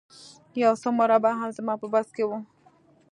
یو 0.63 0.73
څه 0.81 0.89
مربا 0.97 1.31
هم 1.39 1.49
زما 1.57 1.73
په 1.81 1.87
بکس 1.93 2.09
کې 2.15 2.23
وه 2.29 2.39